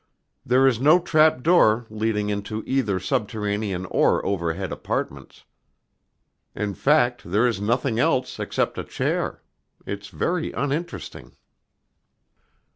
There 0.43 0.65
is 0.65 0.79
no 0.81 0.97
trap 0.99 1.43
door 1.43 1.85
leading 1.91 2.31
into 2.31 2.63
either 2.65 2.99
subterranean 2.99 3.85
or 3.85 4.25
overhead 4.25 4.71
apartments. 4.71 5.43
In 6.55 6.73
fact, 6.73 7.21
there 7.23 7.45
is 7.45 7.61
nothing 7.61 7.99
else, 7.99 8.39
except 8.39 8.79
a 8.79 8.83
chair. 8.83 9.43
It's 9.85 10.07
very 10.07 10.53
uninteresting." 10.53 11.33